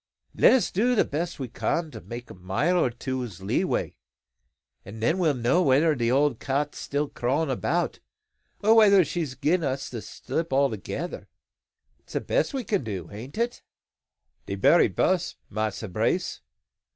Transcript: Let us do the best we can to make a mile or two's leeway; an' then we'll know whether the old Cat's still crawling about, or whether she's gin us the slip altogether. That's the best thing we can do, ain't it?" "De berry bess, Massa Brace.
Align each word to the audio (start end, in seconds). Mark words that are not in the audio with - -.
Let 0.33 0.53
us 0.53 0.71
do 0.71 0.95
the 0.95 1.05
best 1.05 1.37
we 1.39 1.47
can 1.47 1.91
to 1.91 2.01
make 2.01 2.31
a 2.31 2.33
mile 2.33 2.75
or 2.83 2.89
two's 2.89 3.39
leeway; 3.43 3.97
an' 4.83 4.99
then 4.99 5.19
we'll 5.19 5.35
know 5.35 5.61
whether 5.61 5.93
the 5.93 6.09
old 6.09 6.39
Cat's 6.39 6.79
still 6.79 7.07
crawling 7.07 7.51
about, 7.51 7.99
or 8.63 8.73
whether 8.73 9.05
she's 9.05 9.35
gin 9.35 9.63
us 9.63 9.89
the 9.89 10.01
slip 10.01 10.51
altogether. 10.51 11.29
That's 11.99 12.13
the 12.13 12.21
best 12.21 12.51
thing 12.51 12.57
we 12.57 12.63
can 12.63 12.83
do, 12.83 13.11
ain't 13.11 13.37
it?" 13.37 13.61
"De 14.47 14.55
berry 14.55 14.87
bess, 14.87 15.35
Massa 15.51 15.87
Brace. 15.87 16.41